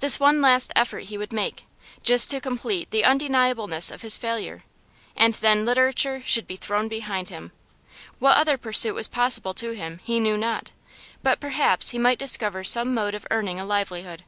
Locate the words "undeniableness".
3.02-3.90